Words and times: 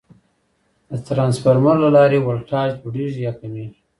د 0.89 0.91
ترانسفارمر 1.07 1.75
له 1.83 1.89
لارې 1.97 2.19
ولټاژ 2.25 2.69
لوړېږي 2.81 3.19
یا 3.27 3.33
کمېږي. 3.39 3.77